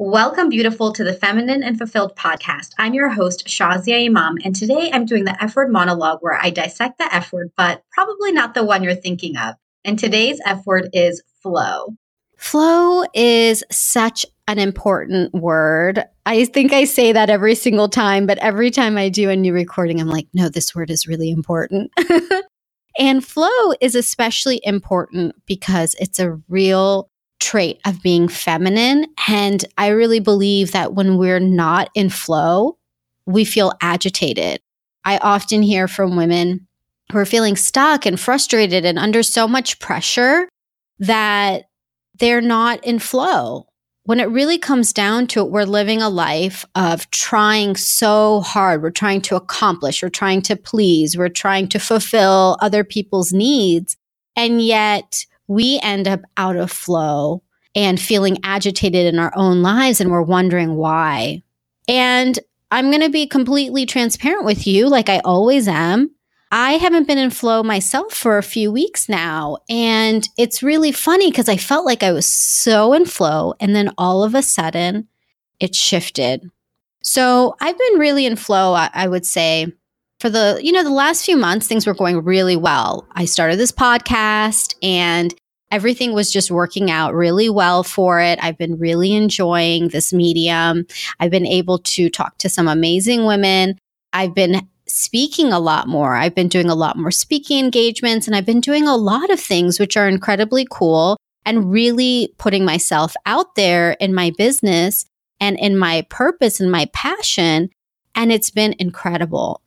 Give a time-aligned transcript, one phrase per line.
[0.00, 2.72] Welcome, beautiful, to the Feminine and Fulfilled podcast.
[2.78, 6.50] I'm your host, Shazia Imam, and today I'm doing the F word monologue where I
[6.50, 9.56] dissect the F word, but probably not the one you're thinking of.
[9.84, 11.96] And today's F word is flow.
[12.36, 16.04] Flow is such an important word.
[16.24, 19.52] I think I say that every single time, but every time I do a new
[19.52, 21.90] recording, I'm like, no, this word is really important.
[23.00, 27.10] and flow is especially important because it's a real
[27.40, 29.06] trait of being feminine.
[29.28, 32.78] And I really believe that when we're not in flow,
[33.26, 34.60] we feel agitated.
[35.04, 36.66] I often hear from women
[37.12, 40.48] who are feeling stuck and frustrated and under so much pressure
[40.98, 41.64] that
[42.18, 43.66] they're not in flow.
[44.04, 48.82] When it really comes down to it, we're living a life of trying so hard.
[48.82, 53.96] We're trying to accomplish, we're trying to please, we're trying to fulfill other people's needs.
[54.34, 57.42] And yet we end up out of flow
[57.74, 61.42] and feeling agitated in our own lives and we're wondering why.
[61.88, 62.38] And
[62.70, 66.10] I'm going to be completely transparent with you, like I always am.
[66.50, 69.58] I haven't been in flow myself for a few weeks now.
[69.68, 73.54] And it's really funny because I felt like I was so in flow.
[73.60, 75.08] And then all of a sudden,
[75.60, 76.50] it shifted.
[77.02, 79.72] So I've been really in flow, I, I would say,
[80.20, 83.06] for the, you know, the last few months, things were going really well.
[83.12, 85.34] I started this podcast and
[85.70, 88.38] everything was just working out really well for it.
[88.42, 90.86] I've been really enjoying this medium.
[91.20, 93.78] I've been able to talk to some amazing women.
[94.12, 96.14] I've been speaking a lot more.
[96.14, 99.38] I've been doing a lot more speaking engagements and I've been doing a lot of
[99.38, 105.04] things which are incredibly cool and really putting myself out there in my business
[105.40, 107.70] and in my purpose and my passion.
[108.14, 109.60] And it's been incredible.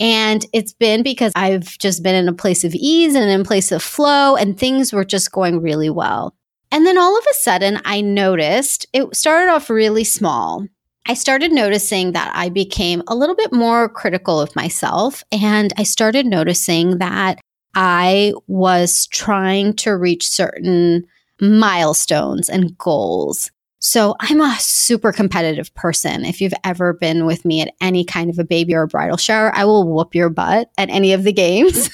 [0.00, 3.44] And it's been because I've just been in a place of ease and in a
[3.44, 6.34] place of flow, and things were just going really well.
[6.72, 10.66] And then all of a sudden, I noticed it started off really small.
[11.06, 15.22] I started noticing that I became a little bit more critical of myself.
[15.30, 17.40] And I started noticing that
[17.74, 21.04] I was trying to reach certain
[21.40, 23.50] milestones and goals.
[23.84, 26.24] So I'm a super competitive person.
[26.24, 29.16] If you've ever been with me at any kind of a baby or a bridal
[29.16, 31.90] shower, I will whoop your butt at any of the games.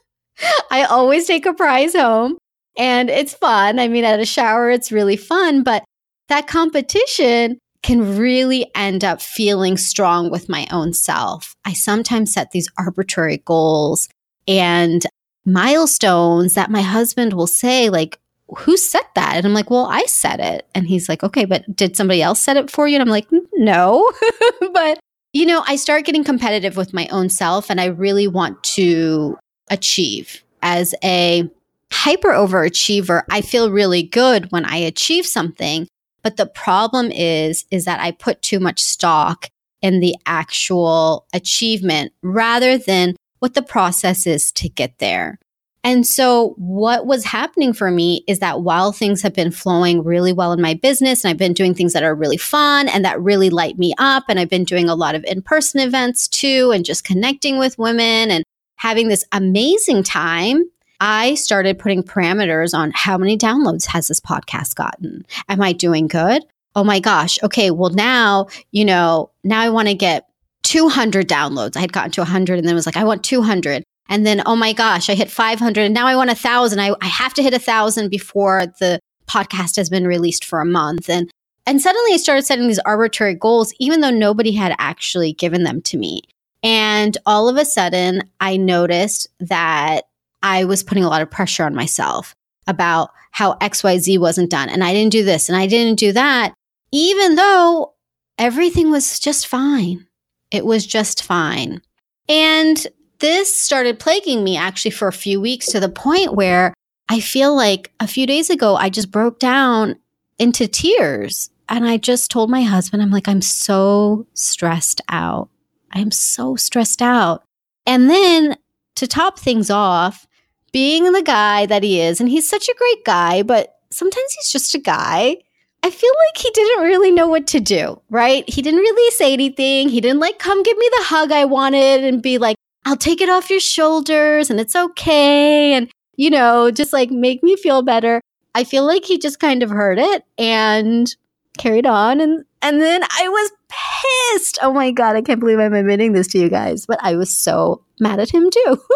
[0.70, 2.38] I always take a prize home
[2.78, 3.80] and it's fun.
[3.80, 5.84] I mean, at a shower, it's really fun, but
[6.28, 11.56] that competition can really end up feeling strong with my own self.
[11.64, 14.08] I sometimes set these arbitrary goals
[14.46, 15.04] and
[15.44, 18.20] milestones that my husband will say, like,
[18.56, 19.36] who said that?
[19.36, 20.66] And I'm like, well, I said it.
[20.74, 22.96] And he's like, okay, but did somebody else set it for you?
[22.96, 24.10] And I'm like, no.
[24.72, 24.98] but,
[25.32, 29.38] you know, I start getting competitive with my own self and I really want to
[29.70, 31.48] achieve as a
[31.92, 33.22] hyper overachiever.
[33.30, 35.86] I feel really good when I achieve something.
[36.22, 39.48] But the problem is, is that I put too much stock
[39.80, 45.38] in the actual achievement rather than what the process is to get there.
[45.84, 50.32] And so what was happening for me is that while things have been flowing really
[50.32, 53.20] well in my business and I've been doing things that are really fun and that
[53.20, 56.84] really light me up and I've been doing a lot of in-person events too and
[56.84, 58.44] just connecting with women and
[58.76, 60.64] having this amazing time,
[61.00, 65.24] I started putting parameters on how many downloads has this podcast gotten?
[65.48, 66.42] Am I doing good?
[66.74, 67.38] Oh my gosh.
[67.42, 67.70] Okay.
[67.70, 70.28] Well, now, you know, now I want to get
[70.64, 71.76] 200 downloads.
[71.76, 73.84] I had gotten to 100 and then was like, I want 200.
[74.08, 76.80] And then, oh my gosh, I hit 500 and now I want a thousand.
[76.80, 80.66] I, I have to hit a thousand before the podcast has been released for a
[80.66, 81.10] month.
[81.10, 81.30] And,
[81.66, 85.82] and suddenly I started setting these arbitrary goals, even though nobody had actually given them
[85.82, 86.22] to me.
[86.62, 90.06] And all of a sudden, I noticed that
[90.42, 92.34] I was putting a lot of pressure on myself
[92.66, 94.68] about how XYZ wasn't done.
[94.68, 96.54] And I didn't do this and I didn't do that,
[96.92, 97.94] even though
[98.38, 100.06] everything was just fine.
[100.50, 101.82] It was just fine.
[102.28, 102.86] And
[103.20, 106.74] this started plaguing me actually for a few weeks to the point where
[107.08, 109.96] I feel like a few days ago, I just broke down
[110.38, 111.50] into tears.
[111.70, 115.50] And I just told my husband, I'm like, I'm so stressed out.
[115.92, 117.44] I am so stressed out.
[117.86, 118.56] And then
[118.96, 120.26] to top things off,
[120.72, 124.50] being the guy that he is, and he's such a great guy, but sometimes he's
[124.50, 125.36] just a guy.
[125.82, 128.48] I feel like he didn't really know what to do, right?
[128.48, 129.88] He didn't really say anything.
[129.88, 132.56] He didn't like come give me the hug I wanted and be like,
[132.88, 135.74] I'll take it off your shoulders and it's okay.
[135.74, 138.22] And, you know, just like make me feel better.
[138.54, 141.14] I feel like he just kind of heard it and
[141.58, 142.18] carried on.
[142.18, 144.58] And, and then I was pissed.
[144.62, 145.16] Oh my God.
[145.16, 148.30] I can't believe I'm admitting this to you guys, but I was so mad at
[148.30, 148.78] him too.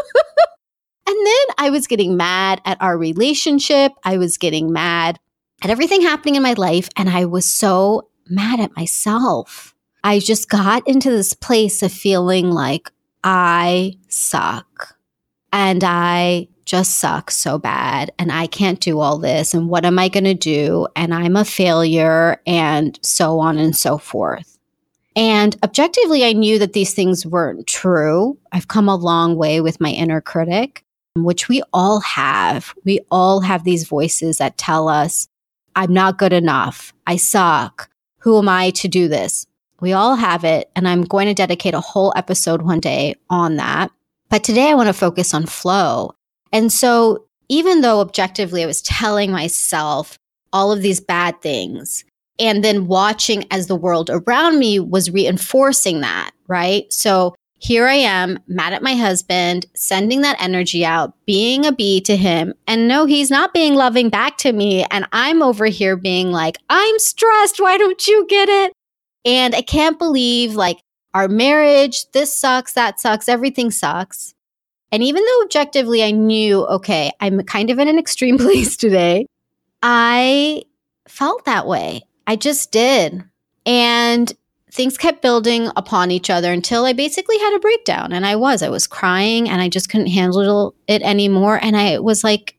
[1.04, 3.92] And then I was getting mad at our relationship.
[4.04, 5.18] I was getting mad
[5.62, 6.88] at everything happening in my life.
[6.96, 9.74] And I was so mad at myself.
[10.04, 12.90] I just got into this place of feeling like
[13.24, 14.96] I suck
[15.52, 19.98] and I just suck so bad and I can't do all this and what am
[19.98, 24.58] I going to do and I'm a failure and so on and so forth.
[25.14, 28.38] And objectively, I knew that these things weren't true.
[28.52, 30.84] I've come a long way with my inner critic,
[31.16, 32.74] which we all have.
[32.84, 35.28] We all have these voices that tell us,
[35.76, 36.94] I'm not good enough.
[37.06, 37.90] I suck.
[38.20, 39.46] Who am I to do this?
[39.82, 40.70] We all have it.
[40.74, 43.90] And I'm going to dedicate a whole episode one day on that.
[44.30, 46.14] But today I want to focus on flow.
[46.52, 50.16] And so even though objectively I was telling myself
[50.52, 52.04] all of these bad things,
[52.38, 56.90] and then watching as the world around me was reinforcing that, right?
[56.92, 62.00] So here I am, mad at my husband, sending that energy out, being a bee
[62.02, 62.54] to him.
[62.66, 64.84] And no, he's not being loving back to me.
[64.90, 67.60] And I'm over here being like, I'm stressed.
[67.60, 68.72] Why don't you get it?
[69.24, 70.82] And I can't believe like
[71.14, 74.34] our marriage, this sucks, that sucks, everything sucks.
[74.90, 79.26] And even though objectively I knew, okay, I'm kind of in an extreme place today,
[79.82, 80.64] I
[81.08, 82.02] felt that way.
[82.26, 83.24] I just did.
[83.66, 84.32] And
[84.70, 88.12] things kept building upon each other until I basically had a breakdown.
[88.12, 91.58] And I was, I was crying and I just couldn't handle it anymore.
[91.62, 92.56] And I was like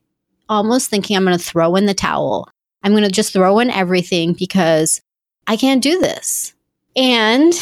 [0.48, 2.48] almost thinking I'm going to throw in the towel.
[2.82, 5.00] I'm going to just throw in everything because
[5.46, 6.53] I can't do this.
[6.96, 7.52] And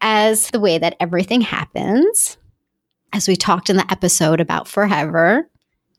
[0.00, 2.36] as the way that everything happens,
[3.12, 5.48] as we talked in the episode about forever,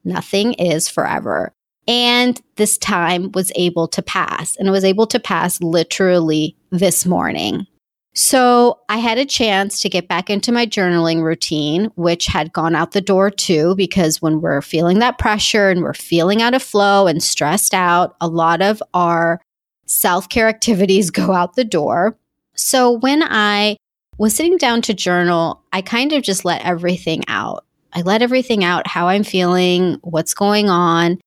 [0.04, 1.54] nothing is forever.
[1.88, 7.06] And this time was able to pass, and it was able to pass literally this
[7.06, 7.66] morning.
[8.14, 12.76] So I had a chance to get back into my journaling routine, which had gone
[12.76, 16.62] out the door too, because when we're feeling that pressure and we're feeling out of
[16.62, 19.42] flow and stressed out, a lot of our
[19.86, 22.18] self care activities go out the door.
[22.62, 23.76] So when I
[24.20, 27.66] was sitting down to journal, I kind of just let everything out.
[27.92, 31.20] I let everything out, how I'm feeling, what's going on.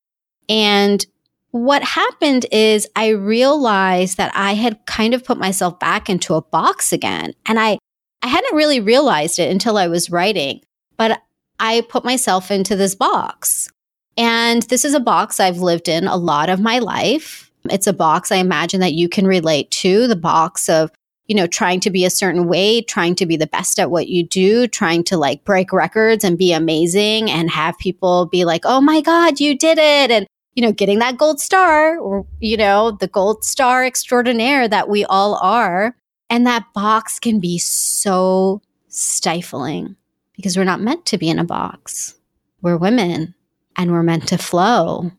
[0.49, 1.05] And
[1.51, 6.43] what happened is I realized that I had kind of put myself back into a
[6.43, 7.35] box again.
[7.47, 7.79] And I,
[8.23, 10.61] I hadn't really realized it until I was writing,
[10.97, 11.21] but
[11.59, 13.69] I put myself into this box.
[14.17, 17.51] And this is a box I've lived in a lot of my life.
[17.65, 20.93] It's a box I imagine that you can relate to the box of
[21.27, 24.09] you know, trying to be a certain way, trying to be the best at what
[24.09, 28.63] you do, trying to like break records and be amazing and have people be like,
[28.65, 30.11] oh my God, you did it.
[30.11, 34.89] And, you know, getting that gold star or, you know, the gold star extraordinaire that
[34.89, 35.97] we all are.
[36.29, 39.97] And that box can be so stifling
[40.37, 42.15] because we're not meant to be in a box.
[42.61, 43.35] We're women
[43.77, 45.11] and we're meant to flow.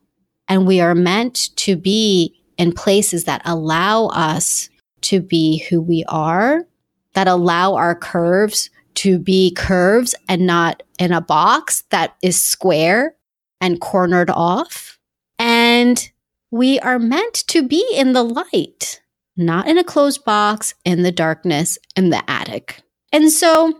[0.47, 4.69] And we are meant to be in places that allow us
[5.05, 6.65] to be who we are,
[7.13, 13.15] that allow our curves to be curves and not in a box that is square
[13.61, 14.97] and cornered off.
[15.37, 16.09] And
[16.51, 19.01] we are meant to be in the light,
[19.35, 22.81] not in a closed box in the darkness in the attic.
[23.11, 23.73] And so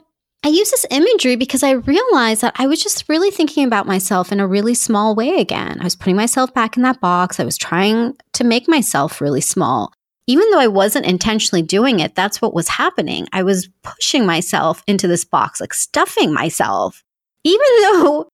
[0.43, 4.31] I use this imagery because I realized that I was just really thinking about myself
[4.31, 5.79] in a really small way again.
[5.79, 7.39] I was putting myself back in that box.
[7.39, 9.91] I was trying to make myself really small
[10.27, 13.27] even though I wasn't intentionally doing it, that's what was happening.
[13.31, 17.03] I was pushing myself into this box, like stuffing myself,
[17.43, 18.29] even though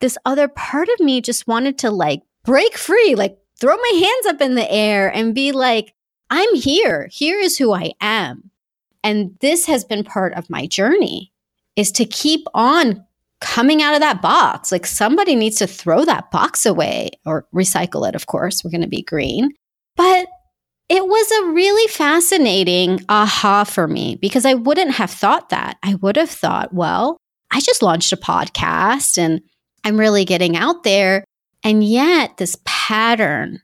[0.00, 4.34] this other part of me just wanted to like break free, like throw my hands
[4.34, 5.94] up in the air and be like,
[6.30, 7.08] I'm here.
[7.12, 8.50] Here is who I am.
[9.04, 11.32] And this has been part of my journey
[11.76, 13.04] is to keep on
[13.40, 14.72] coming out of that box.
[14.72, 18.64] Like somebody needs to throw that box away or recycle it, of course.
[18.64, 19.52] We're going to be green.
[20.88, 25.78] It was a really fascinating aha for me because I wouldn't have thought that.
[25.82, 27.16] I would have thought, well,
[27.50, 29.40] I just launched a podcast and
[29.84, 31.24] I'm really getting out there.
[31.64, 33.60] And yet, this pattern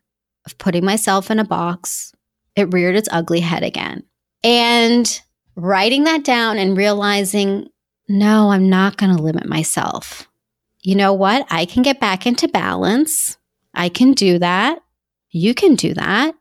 [0.47, 2.13] of putting myself in a box,
[2.57, 4.03] it reared its ugly head again.
[4.43, 5.21] And
[5.55, 7.69] writing that down and realizing,
[8.09, 10.29] no, I'm not going to limit myself.
[10.81, 11.47] You know what?
[11.51, 13.37] I can get back into balance.
[13.75, 14.81] I can do that.
[15.31, 16.35] You can do that.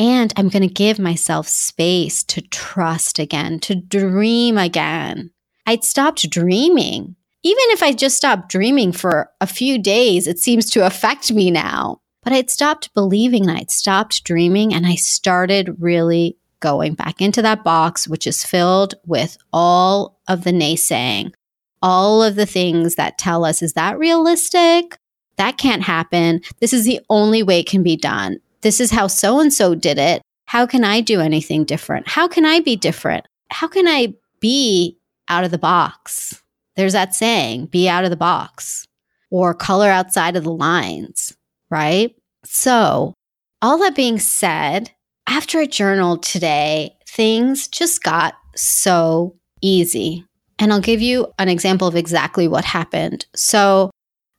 [0.00, 5.30] And I'm going to give myself space to trust again, to dream again.
[5.66, 7.16] I'd stopped dreaming.
[7.42, 11.50] Even if I just stopped dreaming for a few days, it seems to affect me
[11.50, 12.00] now.
[12.22, 17.42] But I'd stopped believing and I'd stopped dreaming and I started really going back into
[17.42, 21.34] that box, which is filled with all of the naysaying,
[21.82, 24.96] all of the things that tell us, is that realistic?
[25.36, 26.40] That can't happen.
[26.58, 29.74] This is the only way it can be done this is how so and so
[29.74, 30.22] did it.
[30.46, 32.08] How can I do anything different?
[32.08, 33.26] How can I be different?
[33.50, 34.98] How can I be
[35.28, 36.42] out of the box?
[36.76, 38.84] There's that saying, be out of the box
[39.30, 41.36] or color outside of the lines,
[41.70, 42.14] right?
[42.44, 43.14] So,
[43.62, 44.90] all that being said,
[45.28, 50.24] after I journaled today, things just got so easy.
[50.58, 53.26] And I'll give you an example of exactly what happened.
[53.34, 53.90] So,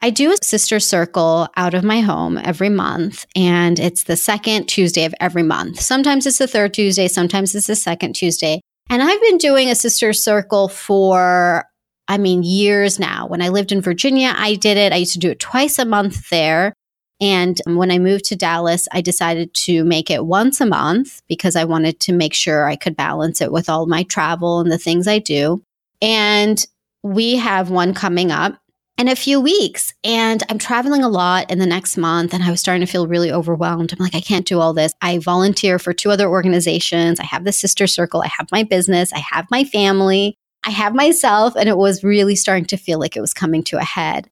[0.03, 4.65] I do a sister circle out of my home every month, and it's the second
[4.65, 5.79] Tuesday of every month.
[5.79, 8.61] Sometimes it's the third Tuesday, sometimes it's the second Tuesday.
[8.89, 11.65] And I've been doing a sister circle for,
[12.07, 13.27] I mean, years now.
[13.27, 14.91] When I lived in Virginia, I did it.
[14.91, 16.73] I used to do it twice a month there.
[17.21, 21.55] And when I moved to Dallas, I decided to make it once a month because
[21.55, 24.79] I wanted to make sure I could balance it with all my travel and the
[24.79, 25.61] things I do.
[26.01, 26.65] And
[27.03, 28.60] we have one coming up
[29.01, 29.95] in a few weeks.
[30.03, 32.35] And I'm traveling a lot in the next month.
[32.35, 33.91] And I was starting to feel really overwhelmed.
[33.91, 34.93] I'm like, I can't do all this.
[35.01, 37.19] I volunteer for two other organizations.
[37.19, 38.21] I have the sister circle.
[38.21, 39.11] I have my business.
[39.11, 40.37] I have my family.
[40.63, 41.55] I have myself.
[41.55, 44.29] And it was really starting to feel like it was coming to a head.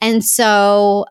[0.00, 1.06] And so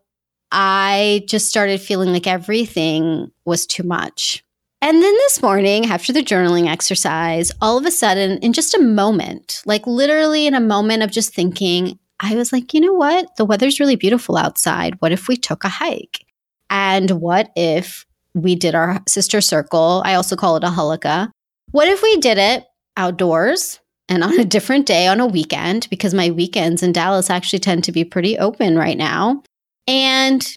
[0.49, 4.41] I just started feeling like everything was too much.
[4.83, 8.81] And then this morning, after the journaling exercise, all of a sudden, in just a
[8.81, 13.35] moment, like literally in a moment of just thinking, I was like, you know what?
[13.35, 14.95] The weather's really beautiful outside.
[14.99, 16.25] What if we took a hike?
[16.69, 20.01] And what if we did our sister circle?
[20.05, 21.31] I also call it a halaqa.
[21.71, 25.87] What if we did it outdoors and on a different day on a weekend?
[25.89, 29.43] Because my weekends in Dallas actually tend to be pretty open right now.
[29.87, 30.47] And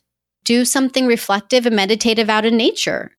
[0.44, 3.10] do something reflective and meditative out in nature.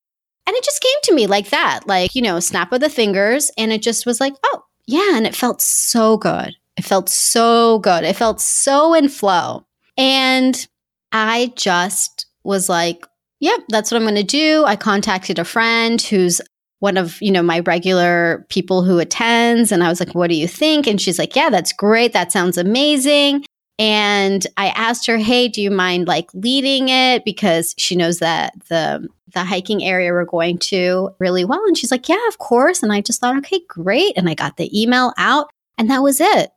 [0.47, 3.51] And it just came to me like that, like, you know, snap of the fingers.
[3.57, 5.17] And it just was like, oh, yeah.
[5.17, 6.53] And it felt so good.
[6.77, 8.03] It felt so good.
[8.03, 9.65] It felt so in flow.
[9.97, 10.67] And
[11.11, 13.05] I just was like,
[13.39, 14.65] yep, that's what I'm going to do.
[14.65, 16.41] I contacted a friend who's
[16.79, 20.35] one of, you know, my regular people who attends and I was like, "What do
[20.35, 22.13] you think?" And she's like, "Yeah, that's great.
[22.13, 23.45] That sounds amazing."
[23.79, 28.53] And I asked her, "Hey, do you mind like leading it because she knows that
[28.69, 32.83] the the hiking area we're going to really well?" And she's like, "Yeah, of course."
[32.83, 36.19] And I just thought, "Okay, great." And I got the email out and that was
[36.21, 36.51] it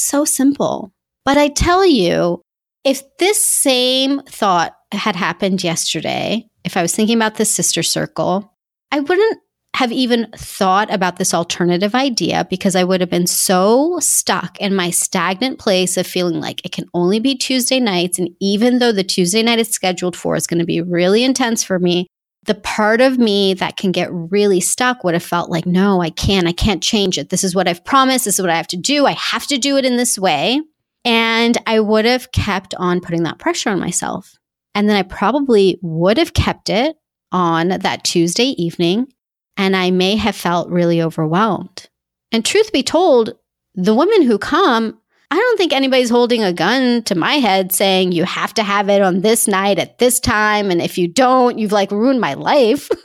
[0.00, 0.92] so simple.
[1.24, 2.42] But I tell you,
[2.84, 8.54] if this same thought had happened yesterday, if I was thinking about the sister circle,
[8.90, 9.38] I wouldn't
[9.76, 14.74] have even thought about this alternative idea because I would have been so stuck in
[14.74, 18.18] my stagnant place of feeling like it can only be Tuesday nights.
[18.18, 21.62] And even though the Tuesday night is scheduled for is going to be really intense
[21.62, 22.08] for me,
[22.48, 26.10] the part of me that can get really stuck would have felt like, no, I
[26.10, 27.28] can't, I can't change it.
[27.28, 28.24] This is what I've promised.
[28.24, 29.06] This is what I have to do.
[29.06, 30.60] I have to do it in this way.
[31.04, 34.34] And I would have kept on putting that pressure on myself.
[34.74, 36.96] And then I probably would have kept it
[37.30, 39.12] on that Tuesday evening.
[39.56, 41.88] And I may have felt really overwhelmed.
[42.32, 43.34] And truth be told,
[43.74, 44.98] the women who come
[45.30, 48.88] I don't think anybody's holding a gun to my head saying you have to have
[48.88, 50.70] it on this night at this time.
[50.70, 52.88] And if you don't, you've like ruined my life.
[52.88, 52.98] but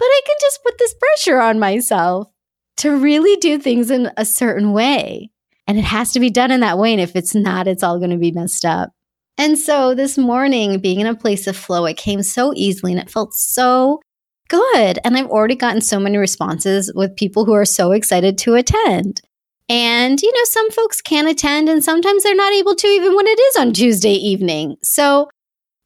[0.00, 2.28] I can just put this pressure on myself
[2.78, 5.30] to really do things in a certain way.
[5.68, 6.92] And it has to be done in that way.
[6.92, 8.90] And if it's not, it's all going to be messed up.
[9.38, 13.00] And so this morning, being in a place of flow, it came so easily and
[13.00, 14.00] it felt so
[14.48, 14.98] good.
[15.04, 19.20] And I've already gotten so many responses with people who are so excited to attend.
[19.68, 23.26] And, you know, some folks can attend and sometimes they're not able to even when
[23.26, 24.76] it is on Tuesday evening.
[24.82, 25.28] So,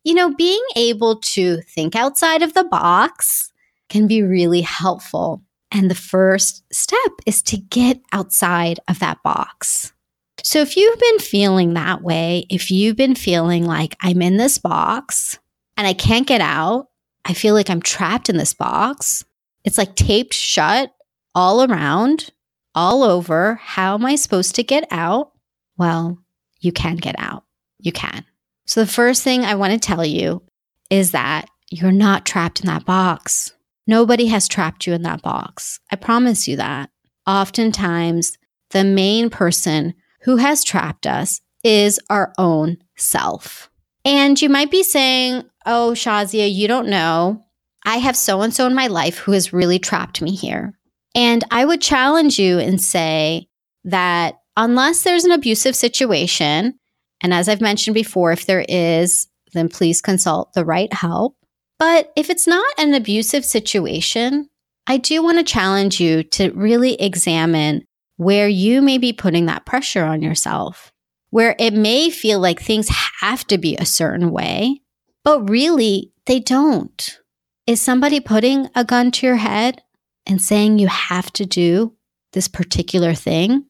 [0.04, 3.50] you know, being able to think outside of the box
[3.88, 5.42] can be really helpful.
[5.72, 9.92] And the first step is to get outside of that box.
[10.42, 14.58] So, if you've been feeling that way, if you've been feeling like I'm in this
[14.58, 15.38] box
[15.76, 16.88] and I can't get out,
[17.24, 19.24] I feel like I'm trapped in this box,
[19.64, 20.92] it's like taped shut
[21.34, 22.30] all around
[22.74, 23.56] all over.
[23.56, 25.32] How am I supposed to get out?
[25.76, 26.18] Well,
[26.60, 27.44] you can get out.
[27.78, 28.24] You can.
[28.66, 30.42] So, the first thing I want to tell you
[30.90, 33.52] is that you're not trapped in that box.
[33.86, 35.80] Nobody has trapped you in that box.
[35.90, 36.90] I promise you that.
[37.26, 38.38] Oftentimes,
[38.70, 43.70] the main person who has trapped us is our own self.
[44.04, 47.44] And you might be saying, Oh, Shazia, you don't know.
[47.84, 50.74] I have so and so in my life who has really trapped me here.
[51.14, 53.48] And I would challenge you and say
[53.84, 56.78] that unless there's an abusive situation,
[57.20, 61.36] and as I've mentioned before, if there is, then please consult the right help.
[61.78, 64.48] But if it's not an abusive situation,
[64.86, 67.84] I do want to challenge you to really examine
[68.16, 70.92] where you may be putting that pressure on yourself,
[71.30, 72.88] where it may feel like things
[73.20, 74.82] have to be a certain way,
[75.24, 77.18] but really they don't.
[77.66, 79.82] Is somebody putting a gun to your head
[80.26, 81.94] and saying you have to do
[82.32, 83.64] this particular thing?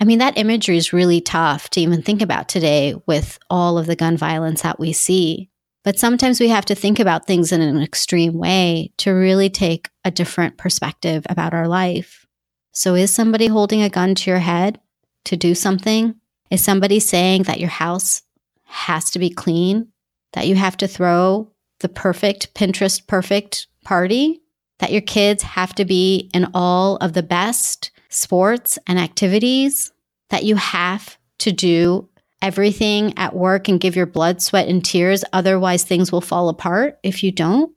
[0.00, 3.86] I mean, that imagery is really tough to even think about today with all of
[3.86, 5.50] the gun violence that we see.
[5.84, 9.88] But sometimes we have to think about things in an extreme way to really take
[10.04, 12.26] a different perspective about our life.
[12.72, 14.80] So, is somebody holding a gun to your head
[15.26, 16.16] to do something?
[16.50, 18.22] Is somebody saying that your house
[18.64, 19.88] has to be clean,
[20.32, 24.42] that you have to throw the perfect Pinterest perfect party,
[24.78, 29.92] that your kids have to be in all of the best sports and activities,
[30.30, 32.08] that you have to do
[32.42, 35.24] everything at work and give your blood, sweat, and tears.
[35.32, 37.72] Otherwise, things will fall apart if you don't.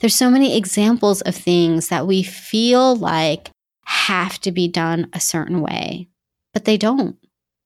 [0.00, 3.50] There's so many examples of things that we feel like
[3.84, 6.08] have to be done a certain way,
[6.52, 7.16] but they don't.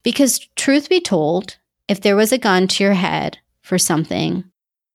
[0.03, 1.59] Because, truth be told,
[1.89, 4.45] if there was a gun to your head for something,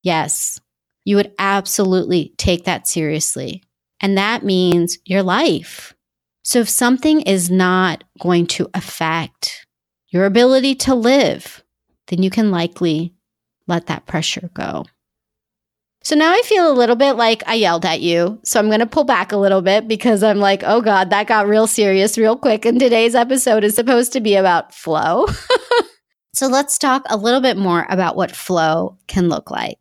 [0.02, 0.60] yes,
[1.04, 3.62] you would absolutely take that seriously.
[4.02, 5.96] And that means your life.
[6.44, 9.66] So if something is not going to affect
[10.10, 11.64] your ability to live,
[12.08, 13.14] then you can likely
[13.68, 14.86] let that pressure go.
[16.04, 18.40] So now I feel a little bit like I yelled at you.
[18.44, 21.26] So I'm going to pull back a little bit because I'm like, oh God, that
[21.26, 22.64] got real serious real quick.
[22.64, 25.26] And today's episode is supposed to be about flow.
[26.36, 29.80] so let's talk a little bit more about what flow can look like.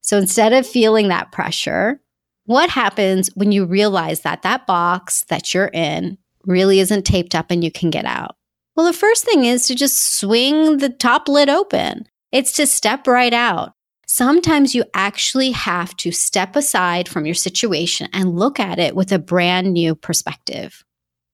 [0.00, 2.00] So instead of feeling that pressure,
[2.46, 7.50] what happens when you realize that that box that you're in really isn't taped up
[7.50, 8.36] and you can get out?
[8.76, 12.06] Well, the first thing is to just swing the top lid open.
[12.32, 13.72] It's to step right out.
[14.06, 19.10] Sometimes you actually have to step aside from your situation and look at it with
[19.10, 20.84] a brand new perspective.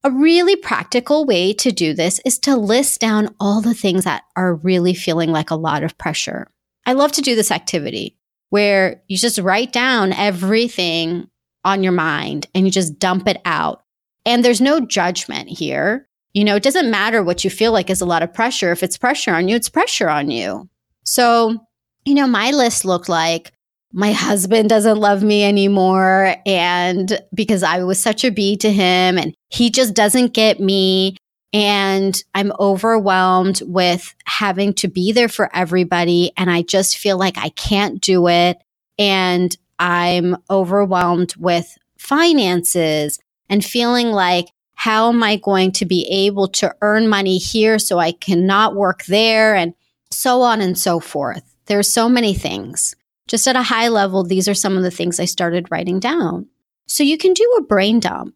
[0.04, 4.24] A really practical way to do this is to list down all the things that
[4.34, 6.50] are really feeling like a lot of pressure.
[6.86, 8.16] I love to do this activity
[8.52, 11.26] where you just write down everything
[11.64, 13.82] on your mind and you just dump it out.
[14.26, 16.06] And there's no judgment here.
[16.34, 18.70] You know, it doesn't matter what you feel like is a lot of pressure.
[18.70, 20.68] If it's pressure on you, it's pressure on you.
[21.02, 21.66] So,
[22.04, 23.52] you know, my list looked like
[23.90, 26.36] my husband doesn't love me anymore.
[26.44, 31.16] And because I was such a B to him and he just doesn't get me
[31.52, 36.32] and I'm overwhelmed with having to be there for everybody.
[36.36, 38.58] And I just feel like I can't do it.
[38.98, 46.48] And I'm overwhelmed with finances and feeling like, how am I going to be able
[46.48, 49.54] to earn money here so I cannot work there?
[49.54, 49.74] And
[50.10, 51.42] so on and so forth.
[51.66, 52.94] There's so many things.
[53.28, 56.48] Just at a high level, these are some of the things I started writing down.
[56.86, 58.34] So you can do a brain dump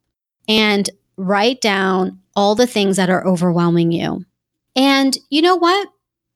[0.49, 4.25] and write down all the things that are overwhelming you.
[4.75, 5.89] And you know what?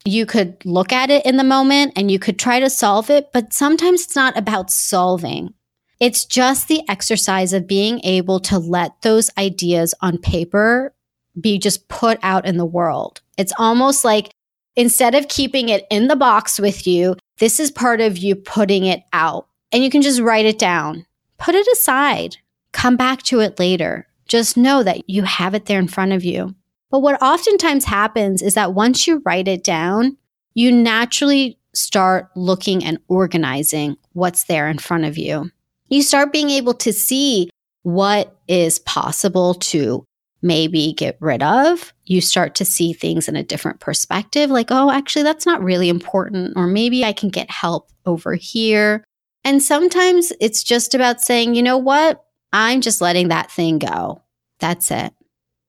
[0.05, 3.33] You could look at it in the moment and you could try to solve it,
[3.33, 5.53] but sometimes it's not about solving.
[6.01, 10.95] It's just the exercise of being able to let those ideas on paper
[11.38, 13.21] be just put out in the world.
[13.37, 14.31] It's almost like
[14.75, 18.87] instead of keeping it in the box with you, this is part of you putting
[18.87, 19.47] it out.
[19.73, 21.05] And you can just write it down,
[21.38, 22.38] put it aside,
[22.73, 24.07] come back to it later.
[24.31, 26.55] Just know that you have it there in front of you.
[26.88, 30.16] But what oftentimes happens is that once you write it down,
[30.55, 35.51] you naturally start looking and organizing what's there in front of you.
[35.88, 37.51] You start being able to see
[37.83, 40.05] what is possible to
[40.43, 41.93] maybe get rid of.
[42.07, 45.88] You start to see things in a different perspective, like, oh, actually, that's not really
[45.88, 46.53] important.
[46.57, 49.05] Or maybe I can get help over here.
[49.43, 52.25] And sometimes it's just about saying, you know what?
[52.53, 54.23] I'm just letting that thing go.
[54.59, 55.13] That's it.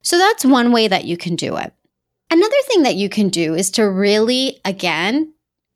[0.04, 1.74] So that's one way that you can do it.
[2.30, 5.34] Another thing that you can do is to really, again,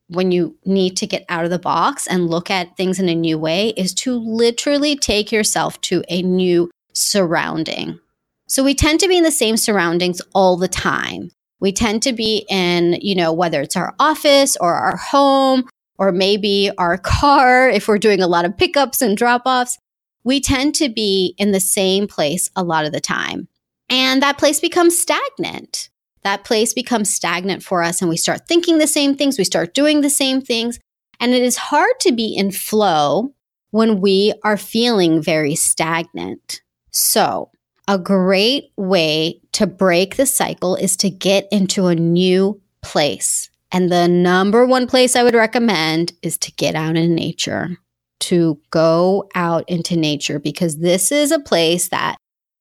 [0.07, 3.15] when you need to get out of the box and look at things in a
[3.15, 7.99] new way, is to literally take yourself to a new surrounding.
[8.47, 11.31] So we tend to be in the same surroundings all the time.
[11.59, 16.11] We tend to be in, you know, whether it's our office or our home or
[16.11, 19.77] maybe our car if we're doing a lot of pickups and drop offs
[20.25, 23.47] we tend to be in the same place a lot of the time.
[23.89, 25.89] And that place becomes stagnant.
[26.23, 29.75] That place becomes stagnant for us, and we start thinking the same things, we start
[29.75, 30.79] doing the same things.
[31.19, 33.35] And it is hard to be in flow
[33.69, 36.61] when we are feeling very stagnant.
[36.89, 37.51] So,
[37.87, 43.51] a great way to break the cycle is to get into a new place.
[43.71, 47.77] And the number one place I would recommend is to get out in nature
[48.21, 52.17] to go out into nature because this is a place that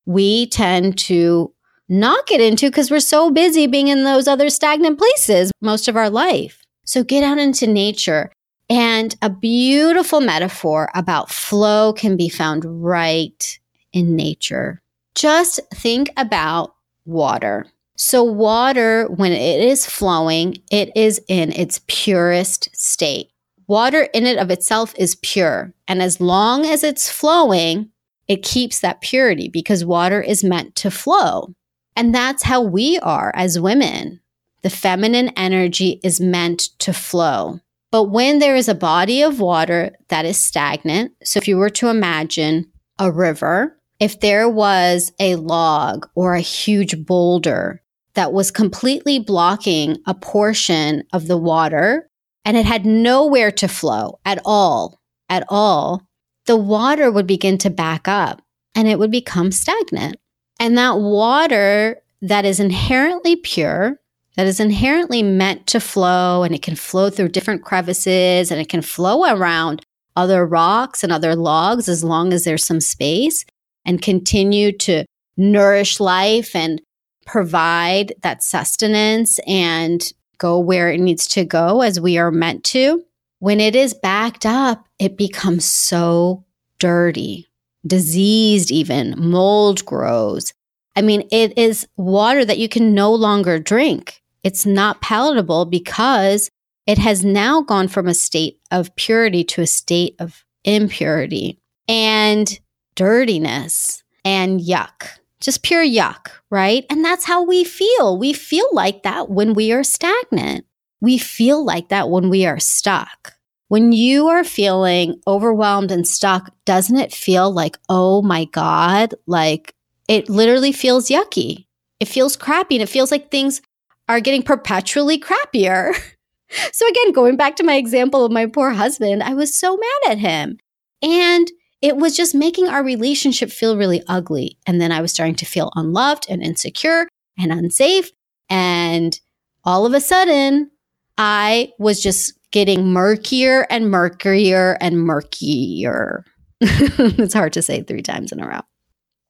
[0.07, 1.53] we tend to
[1.89, 5.97] not get into because we're so busy being in those other stagnant places most of
[5.97, 6.63] our life.
[6.85, 8.31] So get out into nature
[8.71, 13.59] And a beautiful metaphor about flow can be found right
[13.93, 14.81] in nature.
[15.15, 17.67] Just think about water.
[17.97, 23.31] So, water, when it is flowing, it is in its purest state.
[23.67, 25.73] Water in it of itself is pure.
[25.89, 27.91] And as long as it's flowing,
[28.29, 31.55] it keeps that purity because water is meant to flow.
[31.97, 34.21] And that's how we are as women.
[34.63, 37.61] The feminine energy is meant to flow.
[37.91, 41.71] But when there is a body of water that is stagnant, so if you were
[41.71, 47.83] to imagine a river, if there was a log or a huge boulder
[48.15, 52.11] that was completely blocking a portion of the water
[52.45, 56.03] and it had nowhere to flow at all, at all,
[56.47, 58.43] the water would begin to back up
[58.75, 60.17] and it would become stagnant.
[60.61, 64.01] And that water that is inherently pure,
[64.37, 68.69] that is inherently meant to flow, and it can flow through different crevices and it
[68.69, 69.83] can flow around
[70.17, 73.45] other rocks and other logs as long as there's some space
[73.85, 75.05] and continue to
[75.37, 76.81] nourish life and
[77.27, 83.05] provide that sustenance and go where it needs to go as we are meant to.
[83.39, 86.45] When it is backed up, it becomes so
[86.79, 87.49] dirty,
[87.87, 90.53] diseased, even mold grows.
[90.97, 94.23] I mean, it is water that you can no longer drink.
[94.43, 96.51] It's not palatable because
[96.87, 102.59] it has now gone from a state of purity to a state of impurity and
[102.95, 105.09] dirtiness and yuck,
[105.45, 106.87] just pure yuck, right?
[106.89, 108.19] And that's how we feel.
[108.19, 110.65] We feel like that when we are stagnant.
[111.01, 113.35] We feel like that when we are stuck.
[113.69, 119.75] When you are feeling overwhelmed and stuck, doesn't it feel like, oh my God, like
[120.09, 121.67] it literally feels yucky?
[122.01, 123.61] It feels crappy and it feels like things
[124.09, 125.95] are getting perpetually crappier.
[126.73, 130.13] so, again, going back to my example of my poor husband, I was so mad
[130.13, 130.59] at him.
[131.03, 131.51] And
[131.85, 134.57] it was just making our relationship feel really ugly.
[134.67, 137.07] And then I was starting to feel unloved and insecure
[137.39, 138.11] and unsafe.
[138.49, 139.21] And
[139.65, 140.71] all of a sudden,
[141.19, 146.25] I was just getting murkier and murkier and murkier.
[146.63, 148.63] it's hard to say three times in a row.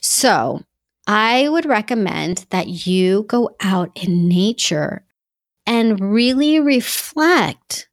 [0.01, 0.63] So,
[1.09, 5.05] I would recommend that you go out in nature
[5.67, 7.89] and really reflect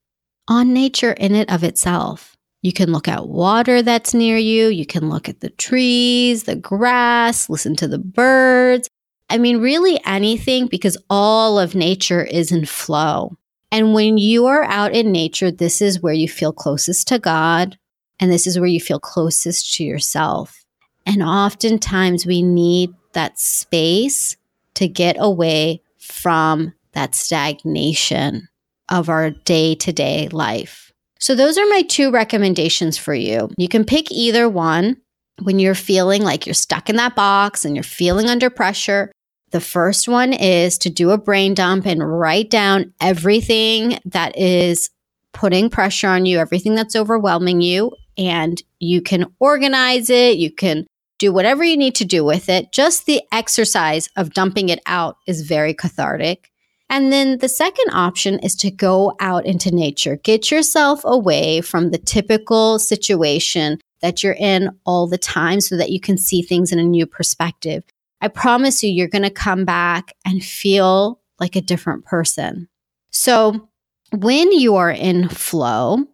[0.48, 2.38] on nature in it of itself.
[2.62, 4.68] You can look at water that's near you.
[4.68, 8.88] You can look at the trees, the grass, listen to the birds.
[9.30, 13.38] I mean, really anything because all of nature is in flow.
[13.72, 17.78] And when you are out in nature, this is where you feel closest to God
[18.20, 20.64] and this is where you feel closest to yourself.
[21.06, 24.38] And oftentimes we need that space
[24.76, 28.48] to get away from that stagnation
[28.90, 30.91] of our day to day life.
[31.22, 33.50] So, those are my two recommendations for you.
[33.58, 34.98] You can pick either one
[35.42, 39.12] when you're feeling like you're stuck in that box and you're feeling under pressure.
[39.52, 44.90] The first one is to do a brain dump and write down everything that is
[45.34, 50.38] putting pressure on you, everything that's overwhelming you, and you can organize it.
[50.38, 50.86] You can
[51.20, 52.72] do whatever you need to do with it.
[52.72, 56.51] Just the exercise of dumping it out is very cathartic.
[56.92, 60.18] And then the second option is to go out into nature.
[60.18, 65.90] Get yourself away from the typical situation that you're in all the time so that
[65.90, 67.86] you can see things in a new perspective.
[68.20, 72.68] I promise you, you're going to come back and feel like a different person.
[73.10, 73.70] So,
[74.12, 76.06] when you are in flow,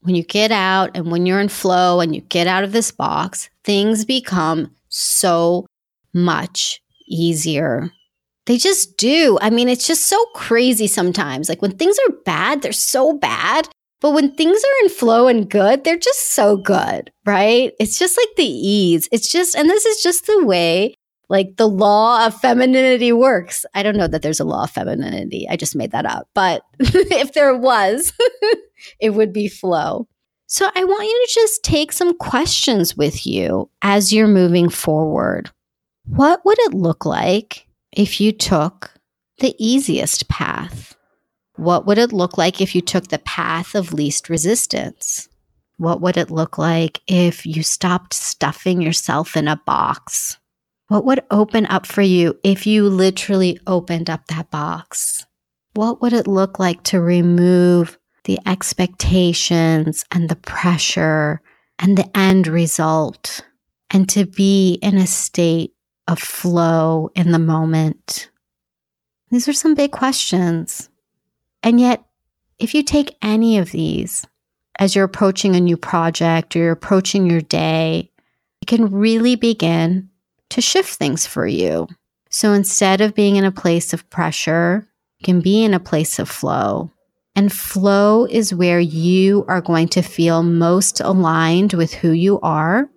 [0.00, 2.90] when you get out and when you're in flow and you get out of this
[2.90, 5.66] box, things become so
[6.14, 7.90] much easier.
[8.46, 9.38] They just do.
[9.40, 11.48] I mean, it's just so crazy sometimes.
[11.48, 13.68] Like when things are bad, they're so bad.
[14.00, 17.72] But when things are in flow and good, they're just so good, right?
[17.78, 19.08] It's just like the ease.
[19.12, 20.96] It's just, and this is just the way
[21.32, 23.64] like the law of femininity works.
[23.74, 25.46] I don't know that there's a law of femininity.
[25.48, 26.28] I just made that up.
[26.34, 28.12] But if there was,
[29.00, 30.08] it would be flow.
[30.46, 35.50] So I want you to just take some questions with you as you're moving forward.
[36.04, 38.92] What would it look like if you took
[39.38, 40.96] the easiest path?
[41.56, 45.28] What would it look like if you took the path of least resistance?
[45.76, 50.38] What would it look like if you stopped stuffing yourself in a box?
[50.88, 55.26] What would open up for you if you literally opened up that box?
[55.74, 61.40] What would it look like to remove the expectations and the pressure
[61.78, 63.44] and the end result
[63.90, 65.72] and to be in a state
[66.12, 68.30] of flow in the moment?
[69.30, 70.90] These are some big questions.
[71.62, 72.04] And yet,
[72.58, 74.26] if you take any of these
[74.78, 78.10] as you're approaching a new project or you're approaching your day,
[78.60, 80.10] it can really begin
[80.50, 81.88] to shift things for you.
[82.30, 84.86] So instead of being in a place of pressure,
[85.18, 86.90] you can be in a place of flow.
[87.34, 92.90] And flow is where you are going to feel most aligned with who you are.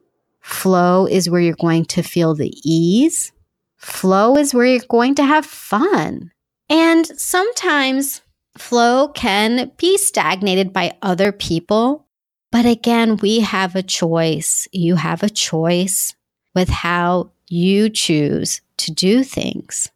[0.45, 3.31] Flow is where you're going to feel the ease.
[3.77, 6.31] Flow is where you're going to have fun.
[6.69, 8.21] And sometimes
[8.55, 12.05] flow can be stagnated by other people.
[12.51, 14.67] But again, we have a choice.
[14.71, 16.13] You have a choice
[16.53, 19.89] with how you choose to do things.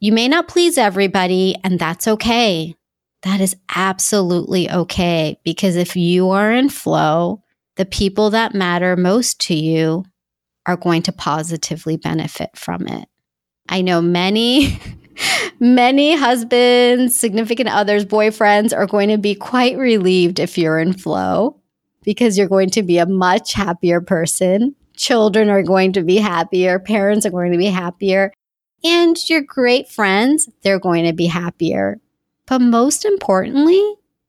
[0.00, 2.74] You may not please everybody, and that's okay.
[3.22, 7.44] That is absolutely okay because if you are in flow,
[7.76, 10.04] the people that matter most to you
[10.66, 13.08] are going to positively benefit from it.
[13.68, 14.78] I know many,
[15.60, 21.60] many husbands, significant others, boyfriends are going to be quite relieved if you're in flow
[22.04, 24.74] because you're going to be a much happier person.
[24.96, 28.32] Children are going to be happier, parents are going to be happier,
[28.84, 32.00] and your great friends, they're going to be happier.
[32.46, 33.82] But most importantly,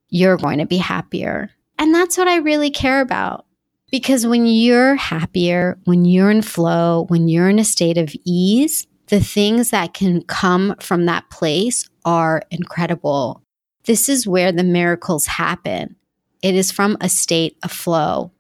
[0.10, 1.50] you're going to be happier.
[1.78, 3.46] And that's what I really care about.
[3.92, 8.88] Because when you're happier, when you're in flow, when you're in a state of ease,
[9.08, 13.44] the things that can come from that place are incredible.
[13.86, 15.96] This is where the miracles happen.
[16.42, 18.32] It is from a state of flow.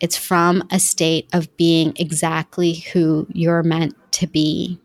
[0.00, 4.78] It's from a state of being exactly who you're meant to be.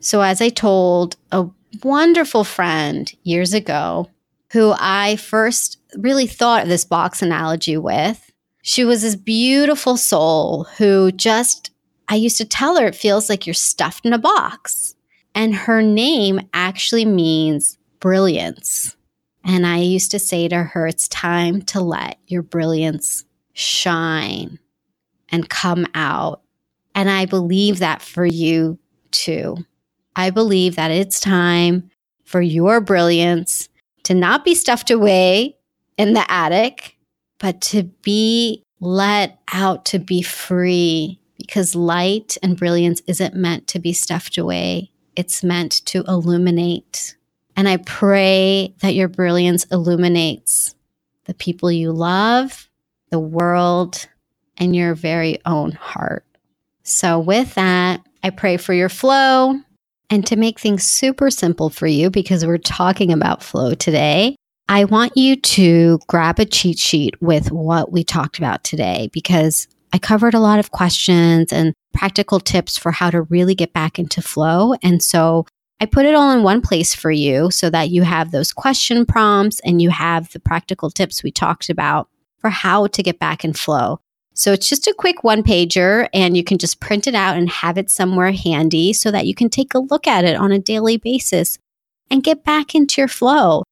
[0.00, 1.46] So, as I told a
[1.82, 4.08] wonderful friend years ago
[4.52, 8.30] who I first really thought of this box analogy with.
[8.62, 11.70] She was this beautiful soul who just,
[12.08, 14.94] I used to tell her, it feels like you're stuffed in a box.
[15.34, 18.96] And her name actually means brilliance.
[19.44, 24.58] And I used to say to her, it's time to let your brilliance shine
[25.28, 26.42] and come out.
[26.94, 28.78] And I believe that for you
[29.10, 29.58] too.
[30.16, 31.90] I believe that it's time
[32.24, 33.68] for your brilliance
[34.06, 35.56] to not be stuffed away
[35.98, 36.96] in the attic,
[37.40, 43.80] but to be let out to be free because light and brilliance isn't meant to
[43.80, 44.92] be stuffed away.
[45.16, 47.16] It's meant to illuminate.
[47.56, 50.76] And I pray that your brilliance illuminates
[51.24, 52.70] the people you love,
[53.10, 54.06] the world,
[54.56, 56.24] and your very own heart.
[56.84, 59.58] So, with that, I pray for your flow.
[60.10, 64.36] And to make things super simple for you, because we're talking about flow today,
[64.68, 69.68] I want you to grab a cheat sheet with what we talked about today because
[69.92, 73.98] I covered a lot of questions and practical tips for how to really get back
[73.98, 74.74] into flow.
[74.82, 75.46] And so
[75.80, 79.06] I put it all in one place for you so that you have those question
[79.06, 83.44] prompts and you have the practical tips we talked about for how to get back
[83.44, 84.00] in flow.
[84.36, 87.48] So it's just a quick one pager and you can just print it out and
[87.48, 90.58] have it somewhere handy so that you can take a look at it on a
[90.58, 91.56] daily basis
[92.10, 93.62] and get back into your flow.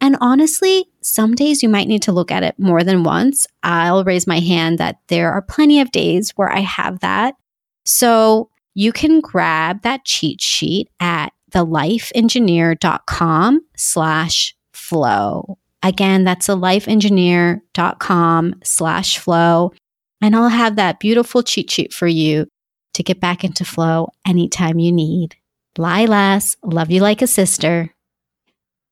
[0.00, 3.46] And honestly, some days you might need to look at it more than once.
[3.62, 7.36] I'll raise my hand that there are plenty of days where I have that.
[7.84, 15.58] So you can grab that cheat sheet at thelifeengineer.com slash flow.
[15.82, 19.72] Again, that's thelifeengineer.com slash flow.
[20.20, 22.46] And I'll have that beautiful cheat sheet for you
[22.94, 25.36] to get back into flow anytime you need.
[25.78, 27.94] Lilas, love you like a sister.